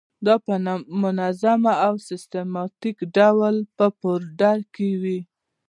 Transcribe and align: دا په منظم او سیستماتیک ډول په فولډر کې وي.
دا 0.25 0.35
په 0.45 0.53
منظم 1.01 1.61
او 1.85 1.93
سیستماتیک 2.07 2.97
ډول 3.15 3.55
په 3.77 3.85
فولډر 3.97 4.57
کې 4.75 4.89
وي. 5.01 5.19